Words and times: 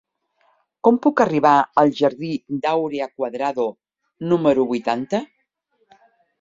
Com 0.87 0.95
puc 1.03 1.21
arribar 1.25 1.51
al 1.81 1.91
jardí 1.99 2.31
d'Áurea 2.65 3.09
Cuadrado 3.13 3.69
número 4.33 4.69
vuitanta? 4.75 5.25